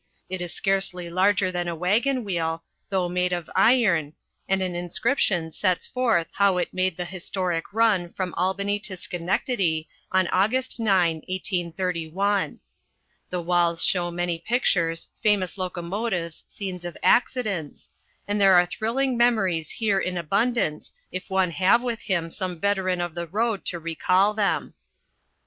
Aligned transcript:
It 0.29 0.41
is 0.41 0.51
scarcely 0.51 1.11
larger 1.11 1.51
than 1.51 1.67
a 1.67 1.75
wagon 1.75 2.23
wheel, 2.23 2.63
though 2.89 3.07
made 3.07 3.31
of 3.31 3.51
iron, 3.55 4.13
and 4.49 4.59
an 4.63 4.73
inscription 4.73 5.51
sets 5.51 5.85
forth 5.85 6.27
how 6.31 6.57
it 6.57 6.73
made 6.73 6.97
the 6.97 7.05
historic 7.05 7.71
run 7.71 8.11
from 8.13 8.33
Albany 8.35 8.79
to 8.79 8.97
Schenectady 8.97 9.87
on 10.11 10.27
August 10.29 10.79
9, 10.79 11.17
1831. 11.27 12.59
The 13.29 13.41
walls 13.41 13.83
show 13.83 14.09
many 14.09 14.39
pictures, 14.39 15.07
famous 15.21 15.55
locomotives, 15.55 16.45
scenes 16.47 16.83
of 16.83 16.97
accidents, 17.03 17.91
and 18.27 18.41
there 18.41 18.55
are 18.55 18.65
thrilling 18.65 19.15
memories 19.15 19.69
here 19.69 19.99
in 19.99 20.17
abundance 20.17 20.91
if 21.11 21.29
one 21.29 21.51
have 21.51 21.83
with 21.83 22.01
him 22.01 22.31
some 22.31 22.59
veteran 22.59 23.01
of 23.01 23.13
the 23.13 23.27
road 23.27 23.65
to 23.65 23.77
recall 23.77 24.33
them. 24.33 24.73